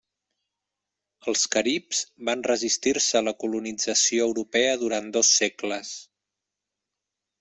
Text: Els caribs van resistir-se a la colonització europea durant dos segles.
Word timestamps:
Els 1.31 1.43
caribs 1.55 1.99
van 2.29 2.41
resistir-se 2.51 3.19
a 3.19 3.23
la 3.27 3.35
colonització 3.45 4.25
europea 4.31 4.73
durant 4.85 5.13
dos 5.19 5.33
segles. 5.43 5.97